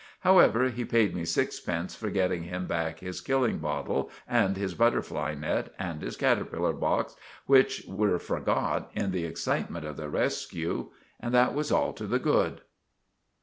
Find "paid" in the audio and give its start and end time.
0.83-1.13